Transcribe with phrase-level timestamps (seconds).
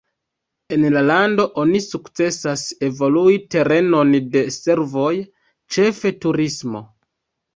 [0.75, 5.13] En la lando oni sukcesas evolui terenon de servoj,
[5.77, 6.83] ĉefe turismo.